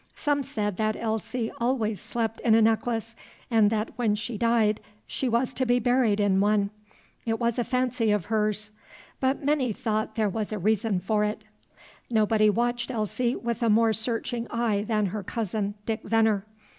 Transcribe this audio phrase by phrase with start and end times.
[0.15, 3.15] Some said that Elsie always slept in a necklace,
[3.51, 6.71] and that when she died she was to be buried in one.
[7.23, 8.71] It was a fancy of hers,
[9.19, 11.45] but many thought there was a reason for it.
[12.09, 16.47] Nobody watched Elsie with a more searching eye than her cousin, Dick Venner.